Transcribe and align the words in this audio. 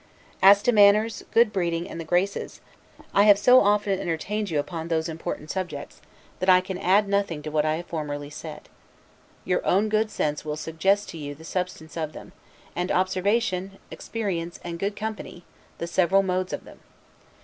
As 0.41 0.63
to 0.63 0.71
manners, 0.71 1.23
good 1.31 1.53
breeding, 1.53 1.87
and 1.87 2.01
the 2.01 2.05
Graces, 2.05 2.59
I 3.13 3.25
have 3.25 3.37
so 3.37 3.59
often 3.61 3.99
entertained 3.99 4.49
you 4.49 4.57
upon 4.57 4.87
those 4.87 5.07
important 5.07 5.51
subjects, 5.51 6.01
that 6.39 6.49
I 6.49 6.59
can 6.59 6.79
add 6.79 7.07
nothing 7.07 7.43
to 7.43 7.51
what 7.51 7.65
I 7.65 7.75
have 7.75 7.85
formerly 7.85 8.31
said. 8.31 8.67
Your 9.45 9.63
own 9.63 9.89
good 9.89 10.09
sense 10.09 10.43
will 10.43 10.57
suggest 10.57 11.09
to 11.09 11.19
you 11.19 11.35
the 11.35 11.43
substance 11.43 11.97
of 11.97 12.13
them; 12.13 12.31
and 12.75 12.91
observation, 12.91 13.77
experience, 13.91 14.59
and 14.63 14.79
good 14.79 14.95
company, 14.95 15.43
the 15.77 15.85
several 15.85 16.23
modes 16.23 16.51
of 16.51 16.63
them. 16.63 16.79